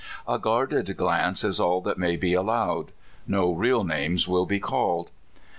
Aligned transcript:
A 0.27 0.39
guarded 0.39 0.97
glance 0.97 1.43
is 1.43 1.59
all 1.59 1.79
that 1.81 1.99
may 1.99 2.17
be 2.17 2.33
allowed. 2.33 2.91
No 3.27 3.51
real 3.51 3.83
names 3.83 4.27
will 4.27 4.47
be 4.47 4.59
called. 4.59 5.11